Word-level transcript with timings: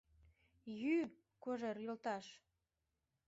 Йӱ, 0.81 0.97
Кожер 1.43 1.77
йолташ! 1.85 2.25